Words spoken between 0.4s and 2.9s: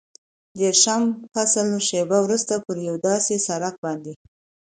دېرشم فصل، شېبه وروسته پر